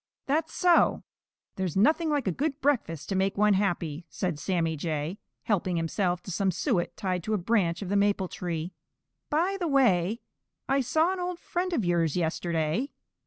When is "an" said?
11.13-11.19